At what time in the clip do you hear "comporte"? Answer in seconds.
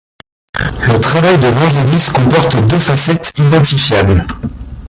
2.11-2.57